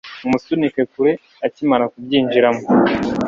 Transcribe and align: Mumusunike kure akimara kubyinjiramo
Mumusunike 0.21 0.81
kure 0.91 1.11
akimara 1.45 1.85
kubyinjiramo 1.93 2.65